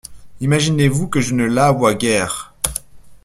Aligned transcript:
Imaginez-vous 0.39 1.07
que 1.07 1.19
je 1.19 1.35
ne 1.35 1.45
la 1.45 1.69
vois 1.71 1.93
guère. 1.93 2.55